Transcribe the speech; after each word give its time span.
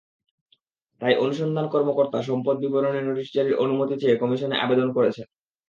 তাই 1.01 1.13
অনুসন্ধান 1.15 1.65
কর্মকর্তা 1.67 2.19
সম্পদ 2.29 2.55
বিবরণী 2.63 3.01
নোটিশ 3.01 3.27
জারির 3.35 3.59
অনুমতি 3.63 3.95
চেয়ে 3.97 4.19
কমিশনে 4.21 4.55
আবেদন 4.57 4.87
করেছেন। 4.97 5.27